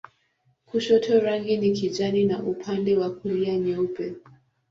[0.65, 4.13] Kushoto rangi ni kijani na upande wa kulia nyeupe.